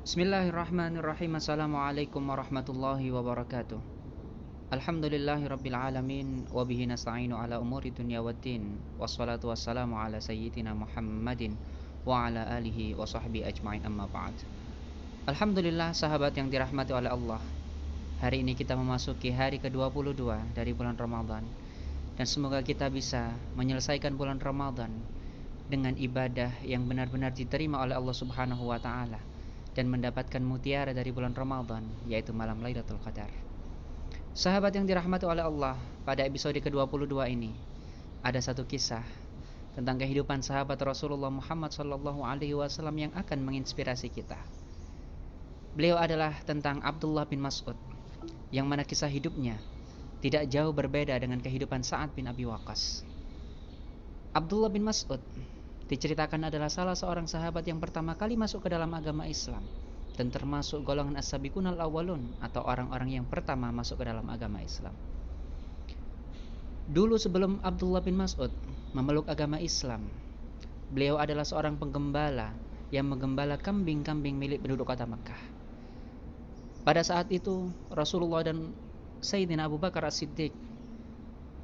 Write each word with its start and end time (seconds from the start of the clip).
Bismillahirrahmanirrahim. 0.00 1.36
Assalamualaikum 1.36 2.24
warahmatullahi 2.24 3.12
wabarakatuh. 3.12 3.76
Alhamdulillahi 4.72 5.44
rabbil 5.44 5.76
alamin 5.76 6.48
Wabihi 6.48 6.88
nasta'inu 6.88 7.36
ala 7.36 7.60
umuri 7.60 7.92
dunia 7.92 8.24
waddin 8.24 8.80
Wassalatu 8.96 9.52
wassalamu 9.52 10.00
ala 10.00 10.16
sayyidina 10.16 10.72
Muhammadin 10.72 11.52
Wa 12.08 12.32
ala 12.32 12.48
alihi 12.48 12.96
wa 12.96 13.04
sahbihi 13.04 13.44
ajma'in 13.44 13.84
amma 13.84 14.08
ba'd. 14.08 14.32
Alhamdulillah 15.28 15.92
sahabat 15.92 16.32
yang 16.32 16.48
dirahmati 16.48 16.96
oleh 16.96 17.12
Allah 17.12 17.44
Hari 18.24 18.40
ini 18.40 18.56
kita 18.56 18.80
memasuki 18.80 19.28
hari 19.28 19.60
ke-22 19.60 20.56
dari 20.56 20.72
bulan 20.72 20.96
Ramadan. 20.96 21.44
Dan 22.16 22.24
semoga 22.24 22.64
kita 22.64 22.88
bisa 22.88 23.36
menyelesaikan 23.52 24.16
bulan 24.16 24.40
Ramadan 24.40 24.96
Dengan 25.68 25.92
ibadah 25.92 26.56
yang 26.64 26.88
benar-benar 26.88 27.36
diterima 27.36 27.84
oleh 27.84 28.00
Allah 28.00 28.16
subhanahu 28.16 28.64
wa 28.64 28.80
ta'ala 28.80 29.29
dan 29.74 29.86
mendapatkan 29.86 30.42
mutiara 30.42 30.90
dari 30.90 31.14
bulan 31.14 31.34
Ramadan 31.34 31.86
yaitu 32.10 32.34
malam 32.34 32.58
Lailatul 32.58 32.98
Qadar. 33.02 33.30
Sahabat 34.30 34.74
yang 34.74 34.86
dirahmati 34.86 35.26
oleh 35.26 35.42
Allah, 35.42 35.74
pada 36.06 36.22
episode 36.22 36.58
ke-22 36.58 37.14
ini 37.30 37.50
ada 38.22 38.38
satu 38.38 38.62
kisah 38.62 39.02
tentang 39.74 39.98
kehidupan 40.02 40.42
sahabat 40.42 40.78
Rasulullah 40.82 41.30
Muhammad 41.30 41.70
sallallahu 41.70 42.26
alaihi 42.26 42.54
wasallam 42.58 43.08
yang 43.08 43.12
akan 43.14 43.38
menginspirasi 43.42 44.10
kita. 44.10 44.38
Beliau 45.74 45.98
adalah 45.98 46.34
tentang 46.42 46.82
Abdullah 46.82 47.26
bin 47.26 47.38
Mas'ud 47.38 47.78
yang 48.50 48.66
mana 48.66 48.82
kisah 48.82 49.06
hidupnya 49.06 49.58
tidak 50.20 50.50
jauh 50.50 50.74
berbeda 50.74 51.16
dengan 51.16 51.40
kehidupan 51.40 51.80
Sa'ad 51.86 52.12
bin 52.12 52.28
Abi 52.28 52.44
Waqqas. 52.44 53.06
Abdullah 54.36 54.70
bin 54.70 54.84
Mas'ud 54.84 55.22
diceritakan 55.90 56.46
adalah 56.46 56.70
salah 56.70 56.94
seorang 56.94 57.26
sahabat 57.26 57.66
yang 57.66 57.82
pertama 57.82 58.14
kali 58.14 58.38
masuk 58.38 58.62
ke 58.62 58.68
dalam 58.70 58.94
agama 58.94 59.26
Islam 59.26 59.66
dan 60.14 60.30
termasuk 60.30 60.86
golongan 60.86 61.18
as-sabiqun 61.18 61.66
al-awwalun 61.66 62.30
atau 62.38 62.62
orang-orang 62.62 63.18
yang 63.18 63.26
pertama 63.26 63.74
masuk 63.74 63.98
ke 63.98 64.04
dalam 64.06 64.22
agama 64.30 64.62
Islam. 64.62 64.94
Dulu 66.86 67.18
sebelum 67.18 67.58
Abdullah 67.66 68.02
bin 68.06 68.14
Mas'ud 68.18 68.54
memeluk 68.94 69.26
agama 69.26 69.58
Islam, 69.58 70.06
beliau 70.94 71.18
adalah 71.18 71.42
seorang 71.42 71.74
penggembala 71.74 72.54
yang 72.94 73.10
menggembala 73.10 73.58
kambing-kambing 73.58 74.38
milik 74.38 74.62
penduduk 74.62 74.86
kota 74.86 75.06
Mekah. 75.06 75.42
Pada 76.86 77.02
saat 77.02 77.30
itu, 77.34 77.70
Rasulullah 77.90 78.46
dan 78.46 78.74
Sayyidina 79.22 79.66
Abu 79.66 79.78
Bakar 79.78 80.06
As-Siddiq 80.06 80.54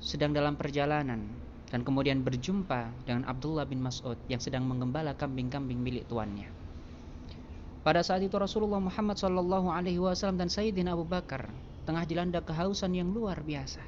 sedang 0.02 0.34
dalam 0.34 0.54
perjalanan 0.58 1.45
dan 1.66 1.82
kemudian 1.82 2.22
berjumpa 2.22 2.94
dengan 3.02 3.26
Abdullah 3.26 3.66
bin 3.66 3.82
Mas'ud 3.82 4.14
yang 4.30 4.38
sedang 4.38 4.66
menggembala 4.70 5.18
kambing-kambing 5.18 5.82
milik 5.82 6.06
tuannya. 6.06 6.46
Pada 7.82 8.02
saat 8.02 8.22
itu 8.22 8.34
Rasulullah 8.34 8.82
Muhammad 8.82 9.18
Shallallahu 9.18 9.70
Alaihi 9.70 10.02
Wasallam 10.02 10.38
dan 10.42 10.50
Sayyidina 10.50 10.94
Abu 10.94 11.06
Bakar 11.06 11.50
tengah 11.86 12.02
dilanda 12.02 12.42
kehausan 12.42 12.94
yang 12.98 13.14
luar 13.14 13.42
biasa, 13.46 13.82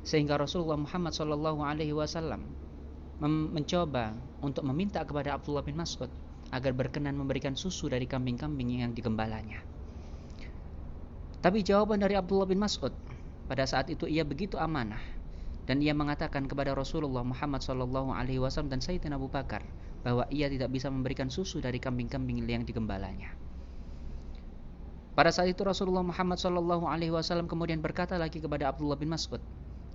sehingga 0.00 0.40
Rasulullah 0.40 0.80
Muhammad 0.80 1.12
Shallallahu 1.12 1.60
Alaihi 1.60 1.92
Wasallam 1.92 2.44
mencoba 3.24 4.12
untuk 4.44 4.64
meminta 4.68 5.00
kepada 5.04 5.36
Abdullah 5.36 5.64
bin 5.64 5.76
Mas'ud 5.80 6.08
agar 6.52 6.72
berkenan 6.76 7.16
memberikan 7.16 7.56
susu 7.56 7.88
dari 7.88 8.04
kambing-kambing 8.04 8.84
yang 8.84 8.92
digembalanya. 8.92 9.64
Tapi 11.40 11.64
jawaban 11.64 12.00
dari 12.00 12.16
Abdullah 12.16 12.48
bin 12.48 12.60
Mas'ud 12.60 12.92
pada 13.48 13.64
saat 13.64 13.88
itu 13.92 14.04
ia 14.08 14.24
begitu 14.24 14.60
amanah 14.60 15.15
dan 15.66 15.82
ia 15.82 15.92
mengatakan 15.92 16.46
kepada 16.46 16.72
Rasulullah 16.78 17.26
Muhammad 17.26 17.58
Shallallahu 17.58 18.14
Alaihi 18.14 18.38
Wasallam 18.38 18.70
dan 18.70 18.80
Sayyidina 18.80 19.18
Abu 19.18 19.26
Bakar 19.26 19.66
bahwa 20.06 20.22
ia 20.30 20.46
tidak 20.46 20.70
bisa 20.70 20.86
memberikan 20.86 21.26
susu 21.26 21.58
dari 21.58 21.82
kambing-kambing 21.82 22.46
yang 22.46 22.62
digembalanya. 22.62 23.34
Pada 25.18 25.34
saat 25.34 25.50
itu 25.50 25.66
Rasulullah 25.66 26.06
Muhammad 26.06 26.38
Shallallahu 26.38 26.86
Alaihi 26.86 27.10
Wasallam 27.10 27.50
kemudian 27.50 27.82
berkata 27.82 28.14
lagi 28.14 28.38
kepada 28.38 28.70
Abdullah 28.70 28.94
bin 28.94 29.10
Mas'ud 29.10 29.42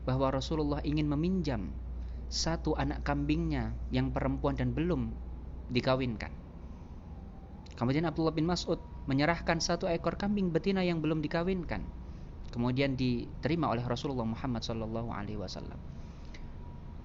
bahwa 0.04 0.28
Rasulullah 0.36 0.84
ingin 0.84 1.08
meminjam 1.08 1.72
satu 2.28 2.76
anak 2.76 3.08
kambingnya 3.08 3.72
yang 3.96 4.12
perempuan 4.12 4.60
dan 4.60 4.76
belum 4.76 5.14
dikawinkan. 5.72 6.34
Kemudian 7.80 8.04
Abdullah 8.04 8.36
bin 8.36 8.50
Mas'ud 8.50 8.81
menyerahkan 9.08 9.64
satu 9.64 9.88
ekor 9.88 10.20
kambing 10.20 10.52
betina 10.52 10.84
yang 10.84 11.00
belum 11.00 11.24
dikawinkan 11.24 11.86
kemudian 12.51 13.00
diterima 13.00 13.72
oleh 13.72 13.81
Rasulullah 13.88 14.28
Muhammad 14.28 14.62
Sallallahu 14.62 15.09
Alaihi 15.09 15.39
Wasallam. 15.39 15.79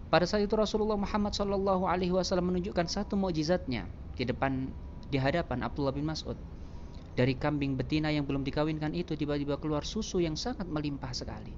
Pada 0.06 0.22
saat 0.26 0.46
itu 0.46 0.54
Rasulullah 0.54 0.98
Muhammad 0.98 1.34
Sallallahu 1.34 1.86
Alaihi 1.86 2.14
Wasallam 2.14 2.54
menunjukkan 2.54 2.86
satu 2.86 3.18
mukjizatnya 3.18 3.86
di 4.14 4.26
depan 4.26 4.70
di 5.06 5.18
hadapan 5.18 5.62
Abdullah 5.66 5.94
bin 5.94 6.06
Mas'ud. 6.06 6.38
Dari 7.16 7.32
kambing 7.32 7.80
betina 7.80 8.12
yang 8.12 8.28
belum 8.28 8.44
dikawinkan 8.44 8.92
itu 8.92 9.16
tiba-tiba 9.16 9.56
keluar 9.56 9.82
susu 9.88 10.20
yang 10.20 10.36
sangat 10.36 10.68
melimpah 10.68 11.10
sekali. 11.16 11.54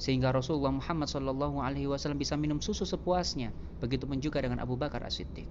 Sehingga 0.00 0.32
Rasulullah 0.32 0.72
Muhammad 0.72 1.06
Sallallahu 1.06 1.60
Alaihi 1.60 1.86
Wasallam 1.86 2.18
bisa 2.18 2.34
minum 2.34 2.58
susu 2.58 2.88
sepuasnya. 2.88 3.52
Begitu 3.84 4.08
pun 4.08 4.18
juga 4.18 4.40
dengan 4.40 4.64
Abu 4.64 4.74
Bakar 4.74 5.04
As-Siddiq. 5.04 5.50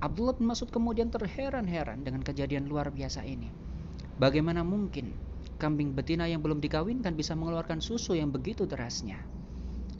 Abdullah 0.00 0.32
bin 0.32 0.48
Mas'ud 0.48 0.72
kemudian 0.72 1.12
terheran-heran 1.12 2.00
dengan 2.00 2.24
kejadian 2.24 2.64
luar 2.66 2.88
biasa 2.88 3.20
ini. 3.28 3.52
Bagaimana 4.16 4.64
mungkin 4.64 5.12
kambing 5.60 5.92
betina 5.92 6.24
yang 6.24 6.40
belum 6.40 6.64
dikawinkan 6.64 7.12
bisa 7.12 7.36
mengeluarkan 7.36 7.84
susu 7.84 8.16
yang 8.16 8.32
begitu 8.32 8.64
derasnya. 8.64 9.20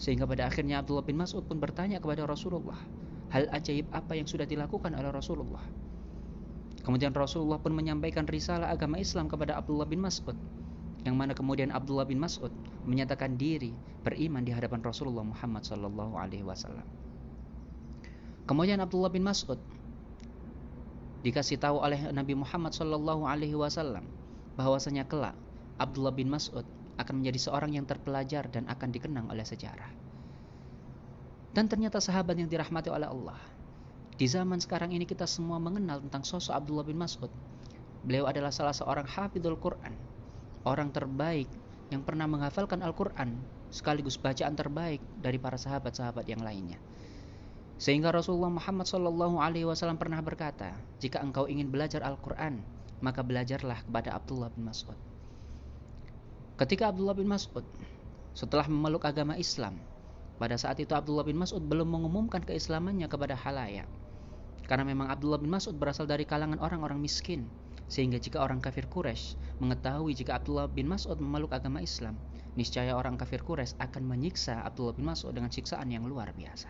Sehingga 0.00 0.25
pada 0.25 0.48
akhirnya 0.48 0.81
Abdullah 0.81 1.04
bin 1.04 1.21
Mas'ud 1.21 1.44
pun 1.44 1.60
bertanya 1.60 2.00
kepada 2.00 2.25
Rasulullah, 2.25 2.81
hal 3.28 3.53
ajaib 3.53 3.84
apa 3.93 4.16
yang 4.16 4.25
sudah 4.25 4.49
dilakukan 4.49 4.97
oleh 4.97 5.12
Rasulullah. 5.12 5.60
Kemudian 6.81 7.12
Rasulullah 7.12 7.60
pun 7.60 7.76
menyampaikan 7.76 8.25
risalah 8.25 8.72
agama 8.72 8.97
Islam 8.97 9.28
kepada 9.28 9.60
Abdullah 9.60 9.84
bin 9.84 10.00
Mas'ud, 10.00 10.34
yang 11.04 11.20
mana 11.20 11.37
kemudian 11.37 11.69
Abdullah 11.69 12.09
bin 12.09 12.16
Mas'ud 12.16 12.49
menyatakan 12.88 13.37
diri 13.37 13.76
beriman 14.00 14.41
di 14.41 14.56
hadapan 14.56 14.81
Rasulullah 14.81 15.25
Muhammad 15.25 15.69
sallallahu 15.69 16.16
alaihi 16.16 16.49
wasallam. 16.49 16.88
Kemudian 18.49 18.81
Abdullah 18.81 19.12
bin 19.12 19.22
Mas'ud 19.28 19.60
dikasih 21.20 21.60
tahu 21.60 21.76
oleh 21.84 22.00
Nabi 22.16 22.32
Muhammad 22.32 22.72
sallallahu 22.72 23.28
alaihi 23.28 23.53
wasallam 23.53 24.09
bahwasanya 24.56 25.04
kelak 25.04 25.37
Abdullah 25.80 26.12
bin 26.12 26.28
Mas'ud 26.28 26.68
akan 27.00 27.24
menjadi 27.24 27.48
seorang 27.48 27.72
yang 27.72 27.88
terpelajar 27.88 28.44
dan 28.52 28.68
akan 28.68 28.92
dikenang 28.92 29.32
oleh 29.32 29.42
sejarah. 29.48 29.88
Dan 31.56 31.66
ternyata 31.66 31.98
sahabat 31.98 32.36
yang 32.36 32.52
dirahmati 32.52 32.92
oleh 32.92 33.08
Allah. 33.08 33.41
Di 34.20 34.28
zaman 34.28 34.60
sekarang 34.60 34.92
ini 34.92 35.08
kita 35.08 35.24
semua 35.24 35.56
mengenal 35.56 36.04
tentang 36.04 36.20
sosok 36.20 36.52
Abdullah 36.52 36.84
bin 36.84 37.00
Mas'ud. 37.00 37.32
Beliau 38.04 38.28
adalah 38.28 38.52
salah 38.52 38.76
seorang 38.76 39.08
hafidul 39.08 39.56
Quran, 39.56 39.96
orang 40.69 40.92
terbaik 40.92 41.48
yang 41.88 42.04
pernah 42.04 42.28
menghafalkan 42.28 42.84
Al-Quran 42.84 43.40
sekaligus 43.72 44.20
bacaan 44.20 44.52
terbaik 44.52 45.00
dari 45.16 45.40
para 45.40 45.56
sahabat-sahabat 45.56 46.28
yang 46.28 46.44
lainnya. 46.44 46.76
Sehingga 47.80 48.12
Rasulullah 48.12 48.52
Muhammad 48.52 48.84
SAW 48.84 49.96
pernah 49.96 50.20
berkata, 50.20 50.76
jika 51.00 51.24
engkau 51.24 51.48
ingin 51.48 51.72
belajar 51.72 52.04
Al-Quran, 52.04 52.60
maka 53.00 53.24
belajarlah 53.24 53.80
kepada 53.88 54.12
Abdullah 54.12 54.52
bin 54.52 54.69
Mas'ud. 54.69 55.09
Ketika 56.60 56.93
Abdullah 56.93 57.16
bin 57.16 57.25
Mas'ud 57.25 57.65
setelah 58.37 58.69
memeluk 58.69 59.09
agama 59.09 59.32
Islam, 59.41 59.81
pada 60.37 60.60
saat 60.60 60.76
itu 60.76 60.93
Abdullah 60.93 61.25
bin 61.25 61.41
Mas'ud 61.41 61.65
belum 61.65 61.88
mengumumkan 61.88 62.44
keislamannya 62.44 63.09
kepada 63.09 63.32
halayak. 63.32 63.88
Karena 64.69 64.84
memang 64.84 65.09
Abdullah 65.09 65.41
bin 65.41 65.49
Mas'ud 65.49 65.72
berasal 65.81 66.04
dari 66.04 66.28
kalangan 66.28 66.60
orang-orang 66.60 67.00
miskin, 67.00 67.49
sehingga 67.88 68.20
jika 68.20 68.44
orang 68.44 68.60
kafir 68.60 68.84
Quraisy 68.93 69.41
mengetahui 69.56 70.12
jika 70.12 70.37
Abdullah 70.37 70.69
bin 70.69 70.84
Mas'ud 70.84 71.16
memeluk 71.16 71.56
agama 71.56 71.81
Islam, 71.81 72.20
niscaya 72.60 72.93
orang 72.93 73.16
kafir 73.16 73.41
Quraisy 73.41 73.81
akan 73.81 74.04
menyiksa 74.04 74.60
Abdullah 74.60 74.93
bin 74.93 75.09
Mas'ud 75.09 75.32
dengan 75.32 75.49
siksaan 75.49 75.88
yang 75.88 76.04
luar 76.04 76.28
biasa. 76.37 76.69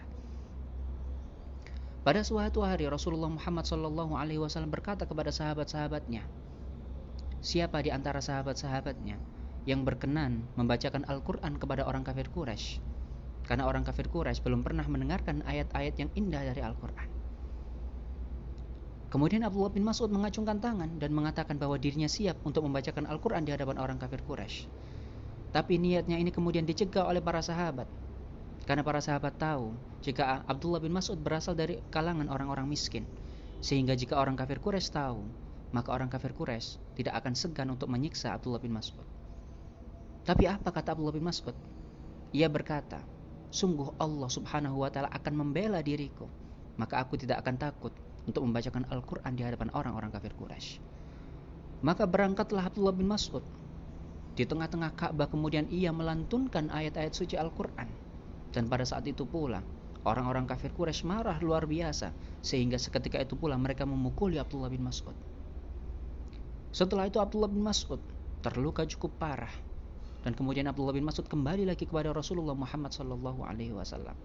Pada 2.07 2.23
suatu 2.23 2.63
hari 2.63 2.87
Rasulullah 2.87 3.27
Muhammad 3.27 3.67
Shallallahu 3.67 4.15
Alaihi 4.15 4.39
Wasallam 4.39 4.71
berkata 4.71 5.03
kepada 5.03 5.35
sahabat-sahabatnya, 5.35 6.23
siapa 7.43 7.83
di 7.83 7.91
antara 7.91 8.23
sahabat-sahabatnya 8.23 9.40
yang 9.69 9.85
berkenan 9.85 10.47
membacakan 10.57 11.05
Al-Quran 11.05 11.61
kepada 11.61 11.85
orang 11.85 12.07
kafir 12.07 12.33
Quraisy. 12.33 12.81
Karena 13.45 13.67
orang 13.67 13.83
kafir 13.83 14.09
Quraisy 14.09 14.41
belum 14.47 14.63
pernah 14.63 14.87
mendengarkan 14.87 15.43
ayat-ayat 15.45 15.95
yang 15.99 16.11
indah 16.17 16.43
dari 16.47 16.63
Al-Quran. 16.63 17.09
Kemudian 19.11 19.43
Abdullah 19.43 19.75
bin 19.75 19.83
Mas'ud 19.83 20.07
mengacungkan 20.07 20.63
tangan 20.63 21.03
dan 21.03 21.11
mengatakan 21.11 21.59
bahwa 21.59 21.75
dirinya 21.75 22.07
siap 22.07 22.39
untuk 22.47 22.63
membacakan 22.63 23.11
Al-Quran 23.11 23.43
di 23.43 23.51
hadapan 23.51 23.83
orang 23.83 23.99
kafir 23.99 24.23
Quraisy. 24.23 24.71
Tapi 25.51 25.83
niatnya 25.83 26.15
ini 26.15 26.31
kemudian 26.31 26.63
dicegah 26.63 27.11
oleh 27.11 27.19
para 27.19 27.43
sahabat. 27.43 27.91
Karena 28.71 28.87
para 28.87 29.03
sahabat 29.03 29.35
tahu 29.35 29.75
jika 29.99 30.47
Abdullah 30.47 30.79
bin 30.79 30.95
Mas'ud 30.95 31.19
berasal 31.19 31.59
dari 31.59 31.83
kalangan 31.91 32.31
orang-orang 32.31 32.71
miskin. 32.71 33.03
Sehingga 33.59 33.99
jika 33.99 34.15
orang 34.15 34.39
kafir 34.39 34.63
Quraisy 34.63 34.95
tahu, 34.95 35.27
maka 35.75 35.91
orang 35.91 36.07
kafir 36.07 36.31
Quraisy 36.31 36.79
tidak 36.95 37.19
akan 37.19 37.35
segan 37.35 37.67
untuk 37.75 37.91
menyiksa 37.91 38.31
Abdullah 38.31 38.63
bin 38.63 38.79
Mas'ud. 38.79 39.20
Tapi 40.31 40.47
apa 40.47 40.71
kata 40.71 40.95
Abdullah 40.95 41.19
bin 41.19 41.27
Mas'ud? 41.27 41.59
Ia 42.31 42.47
berkata, 42.47 43.03
sungguh 43.51 43.99
Allah 43.99 44.31
subhanahu 44.31 44.79
wa 44.79 44.87
ta'ala 44.87 45.11
akan 45.11 45.35
membela 45.35 45.83
diriku. 45.83 46.31
Maka 46.79 47.03
aku 47.03 47.19
tidak 47.19 47.43
akan 47.43 47.59
takut 47.59 47.91
untuk 48.31 48.47
membacakan 48.47 48.87
Al-Quran 48.95 49.35
di 49.35 49.43
hadapan 49.43 49.75
orang-orang 49.75 50.15
kafir 50.15 50.31
Quraisy. 50.39 50.79
Maka 51.83 52.07
berangkatlah 52.07 52.63
Abdullah 52.63 52.95
bin 52.95 53.11
Mas'ud. 53.11 53.43
Di 54.39 54.47
tengah-tengah 54.47 54.95
Ka'bah 54.95 55.27
kemudian 55.27 55.67
ia 55.67 55.91
melantunkan 55.91 56.71
ayat-ayat 56.71 57.11
suci 57.11 57.35
Al-Quran. 57.35 57.91
Dan 58.55 58.71
pada 58.71 58.87
saat 58.87 59.03
itu 59.11 59.27
pula, 59.27 59.67
orang-orang 60.07 60.47
kafir 60.47 60.71
Quraisy 60.71 61.11
marah 61.11 61.43
luar 61.43 61.67
biasa. 61.67 62.15
Sehingga 62.39 62.79
seketika 62.79 63.19
itu 63.19 63.35
pula 63.35 63.59
mereka 63.59 63.83
memukuli 63.83 64.39
Abdullah 64.39 64.71
bin 64.71 64.87
Mas'ud. 64.87 65.19
Setelah 66.71 67.11
itu 67.11 67.19
Abdullah 67.19 67.51
bin 67.51 67.67
Mas'ud 67.67 67.99
terluka 68.47 68.87
cukup 68.87 69.19
parah. 69.19 69.70
Dan 70.21 70.37
kemudian 70.37 70.69
Abdullah 70.69 70.93
bin 70.93 71.05
Mas'ud 71.09 71.25
kembali 71.25 71.65
lagi 71.65 71.89
kepada 71.89 72.13
Rasulullah 72.13 72.53
Muhammad 72.53 72.93
wasallam. 72.93 74.17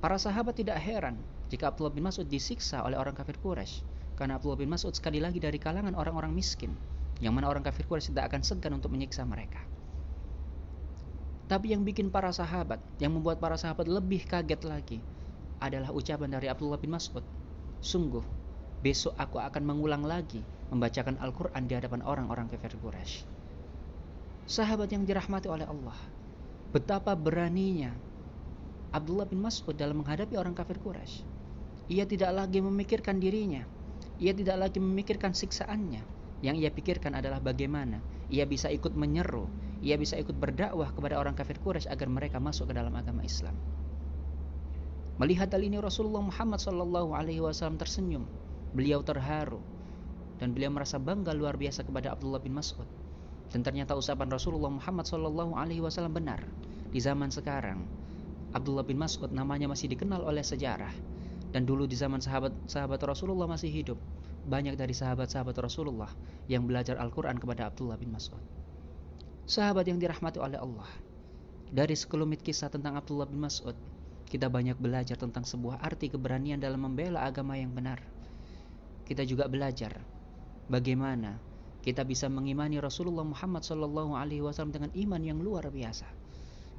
Para 0.00 0.16
sahabat 0.20 0.56
tidak 0.56 0.80
heran 0.80 1.20
jika 1.48 1.72
Abdullah 1.72 1.92
bin 1.92 2.04
Mas'ud 2.04 2.28
disiksa 2.28 2.84
oleh 2.84 2.96
orang 2.96 3.16
kafir 3.16 3.36
Quraisy 3.40 3.84
karena 4.16 4.36
Abdullah 4.36 4.60
bin 4.60 4.72
Mas'ud 4.72 4.92
sekali 4.92 5.20
lagi 5.20 5.40
dari 5.40 5.56
kalangan 5.56 5.92
orang-orang 5.96 6.32
miskin 6.32 6.72
yang 7.20 7.36
mana 7.36 7.48
orang 7.48 7.64
kafir 7.64 7.88
Quraisy 7.88 8.12
tidak 8.16 8.32
akan 8.32 8.40
segan 8.44 8.72
untuk 8.76 8.92
menyiksa 8.92 9.24
mereka. 9.24 9.60
Tapi 11.44 11.76
yang 11.76 11.84
bikin 11.84 12.08
para 12.08 12.32
sahabat, 12.32 12.80
yang 13.00 13.12
membuat 13.12 13.36
para 13.36 13.60
sahabat 13.60 13.84
lebih 13.84 14.24
kaget 14.24 14.64
lagi 14.64 14.98
adalah 15.60 15.92
ucapan 15.92 16.32
dari 16.32 16.48
Abdullah 16.48 16.80
bin 16.80 16.96
Mas'ud. 16.96 17.24
Sungguh, 17.84 18.24
besok 18.80 19.12
aku 19.20 19.36
akan 19.40 19.60
mengulang 19.60 20.08
lagi 20.08 20.40
membacakan 20.72 21.20
Al-Quran 21.20 21.68
di 21.68 21.72
hadapan 21.76 22.00
orang-orang 22.00 22.48
kafir 22.48 22.72
Quraisy. 22.80 23.43
Sahabat 24.44 24.92
yang 24.92 25.08
dirahmati 25.08 25.48
oleh 25.48 25.64
Allah, 25.64 25.96
betapa 26.68 27.16
beraninya 27.16 27.96
Abdullah 28.92 29.24
bin 29.24 29.40
Mas'ud 29.40 29.72
dalam 29.72 30.04
menghadapi 30.04 30.36
orang 30.36 30.52
kafir 30.52 30.76
Quraisy. 30.76 31.24
Ia 31.88 32.04
tidak 32.04 32.28
lagi 32.36 32.60
memikirkan 32.60 33.24
dirinya, 33.24 33.64
ia 34.20 34.36
tidak 34.36 34.68
lagi 34.68 34.84
memikirkan 34.84 35.32
siksaannya. 35.32 36.04
Yang 36.44 36.56
ia 36.60 36.68
pikirkan 36.68 37.16
adalah 37.16 37.40
bagaimana 37.40 38.04
ia 38.28 38.44
bisa 38.44 38.68
ikut 38.68 38.92
menyeru, 38.92 39.48
ia 39.80 39.96
bisa 39.96 40.20
ikut 40.20 40.36
berdakwah 40.36 40.92
kepada 40.92 41.16
orang 41.16 41.32
kafir 41.32 41.56
Quraisy 41.56 41.88
agar 41.88 42.12
mereka 42.12 42.36
masuk 42.36 42.68
ke 42.68 42.76
dalam 42.76 42.92
agama 42.92 43.24
Islam. 43.24 43.56
Melihat 45.16 45.48
hal 45.56 45.64
ini 45.64 45.80
Rasulullah 45.80 46.20
Muhammad 46.20 46.60
Shallallahu 46.60 47.16
Alaihi 47.16 47.40
Wasallam 47.40 47.80
tersenyum. 47.80 48.28
Beliau 48.76 49.00
terharu 49.00 49.64
dan 50.36 50.52
beliau 50.52 50.68
merasa 50.68 51.00
bangga 51.00 51.32
luar 51.32 51.56
biasa 51.56 51.86
kepada 51.86 52.12
Abdullah 52.12 52.44
bin 52.44 52.52
Mas'ud. 52.52 53.03
Dan 53.54 53.62
ternyata 53.62 53.94
ucapan 53.94 54.34
Rasulullah 54.34 54.66
Muhammad 54.66 55.06
Wasallam 55.06 56.10
benar. 56.10 56.42
Di 56.90 56.98
zaman 56.98 57.30
sekarang, 57.30 57.86
Abdullah 58.50 58.82
bin 58.82 58.98
Mas'ud 58.98 59.30
namanya 59.30 59.70
masih 59.70 59.94
dikenal 59.94 60.26
oleh 60.26 60.42
sejarah. 60.42 60.90
Dan 61.54 61.62
dulu 61.62 61.86
di 61.86 61.94
zaman 61.94 62.18
sahabat-sahabat 62.18 62.98
Rasulullah 63.06 63.46
masih 63.46 63.70
hidup, 63.70 63.94
banyak 64.50 64.74
dari 64.74 64.90
sahabat-sahabat 64.90 65.54
Rasulullah 65.62 66.10
yang 66.50 66.66
belajar 66.66 66.98
Al-Quran 66.98 67.38
kepada 67.38 67.70
Abdullah 67.70 67.94
bin 67.94 68.10
Mas'ud. 68.10 68.42
Sahabat 69.46 69.86
yang 69.86 70.02
dirahmati 70.02 70.42
oleh 70.42 70.58
Allah. 70.58 70.90
Dari 71.70 71.94
sekelumit 71.94 72.42
kisah 72.42 72.74
tentang 72.74 72.98
Abdullah 72.98 73.30
bin 73.30 73.38
Mas'ud, 73.38 73.78
kita 74.26 74.50
banyak 74.50 74.74
belajar 74.82 75.14
tentang 75.14 75.46
sebuah 75.46 75.78
arti 75.78 76.10
keberanian 76.10 76.58
dalam 76.58 76.90
membela 76.90 77.22
agama 77.22 77.54
yang 77.54 77.70
benar. 77.70 78.02
Kita 79.06 79.22
juga 79.22 79.46
belajar 79.46 80.02
bagaimana 80.66 81.53
kita 81.84 82.00
bisa 82.00 82.32
mengimani 82.32 82.80
Rasulullah 82.80 83.28
Muhammad 83.28 83.60
Sallallahu 83.60 84.16
Alaihi 84.16 84.40
Wasallam 84.40 84.72
dengan 84.72 84.90
iman 84.96 85.20
yang 85.20 85.36
luar 85.36 85.68
biasa. 85.68 86.08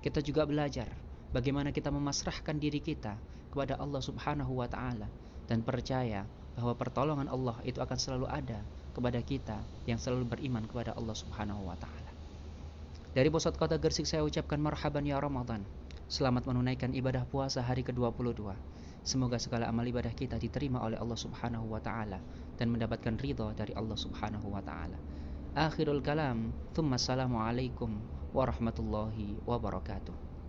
Kita 0.01 0.17
juga 0.25 0.49
belajar 0.49 0.89
bagaimana 1.29 1.69
kita 1.69 1.93
memasrahkan 1.93 2.57
diri 2.57 2.81
kita 2.81 3.13
kepada 3.53 3.77
Allah 3.77 4.01
Subhanahu 4.01 4.57
Wa 4.57 4.65
Taala 4.65 5.05
dan 5.45 5.61
percaya 5.61 6.25
bahwa 6.57 6.73
pertolongan 6.73 7.29
Allah 7.29 7.53
itu 7.61 7.77
akan 7.85 7.97
selalu 8.01 8.25
ada 8.25 8.65
kepada 8.97 9.21
kita 9.21 9.61
yang 9.85 10.01
selalu 10.01 10.25
beriman 10.25 10.65
kepada 10.65 10.97
Allah 10.97 11.13
Subhanahu 11.13 11.69
Wa 11.69 11.77
Taala. 11.77 12.11
Dari 13.13 13.29
pusat 13.29 13.61
kota 13.61 13.77
Gersik 13.77 14.09
saya 14.09 14.25
ucapkan 14.25 14.57
marhaban 14.57 15.05
ya 15.05 15.21
Ramadan. 15.21 15.61
Selamat 16.09 16.49
menunaikan 16.49 16.97
ibadah 16.97 17.29
puasa 17.29 17.61
hari 17.61 17.85
ke-22. 17.85 18.74
Semoga 19.05 19.37
segala 19.37 19.69
amal 19.69 19.85
ibadah 19.85 20.09
kita 20.17 20.41
diterima 20.41 20.81
oleh 20.81 20.97
Allah 20.97 21.13
Subhanahu 21.13 21.69
wa 21.69 21.77
taala 21.77 22.17
dan 22.57 22.73
mendapatkan 22.73 23.13
ridha 23.21 23.53
dari 23.53 23.69
Allah 23.77 23.93
Subhanahu 23.93 24.49
wa 24.49 24.65
taala. 24.65 24.97
Akhirul 25.53 26.01
kalam, 26.01 26.49
thumma 26.73 26.97
alaikum 26.97 28.01
warahmatullahi 28.33 29.37
wabarakatuh. 29.45 30.24